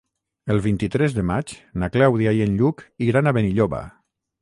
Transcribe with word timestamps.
El 0.53 0.61
vint-i-tres 0.67 1.17
de 1.17 1.25
maig 1.33 1.53
na 1.83 1.91
Clàudia 1.99 2.35
i 2.41 2.45
en 2.49 2.59
Lluc 2.63 2.85
iran 3.11 3.29
a 3.33 3.39
Benilloba. 3.41 3.87